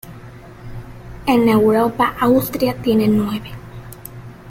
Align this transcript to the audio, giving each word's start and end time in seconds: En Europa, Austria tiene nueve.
En 1.27 1.47
Europa, 1.47 2.15
Austria 2.21 2.75
tiene 2.81 3.07
nueve. 3.07 3.51